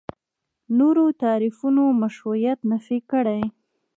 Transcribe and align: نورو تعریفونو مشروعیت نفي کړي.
نورو 0.77 1.05
تعریفونو 1.23 1.83
مشروعیت 2.01 2.59
نفي 2.71 2.97
کړي. 3.11 3.41